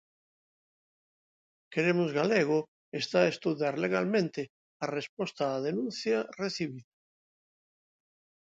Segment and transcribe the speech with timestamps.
[1.73, 2.59] Queremos Galego
[3.01, 4.41] está a estudar legalmente
[4.83, 6.85] a resposta á denuncia recibida.